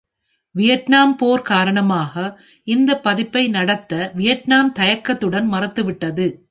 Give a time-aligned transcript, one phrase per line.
[0.55, 2.39] Vietnam போர் காரணமாக
[2.63, 6.39] இந்தப் பதிப்பை நடத்த வியட்நாம் தயக்கத்துடன் மறுத்துவிட்டது.